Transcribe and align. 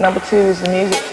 Number 0.00 0.20
two 0.20 0.36
is 0.36 0.60
the 0.62 0.70
music. 0.70 1.11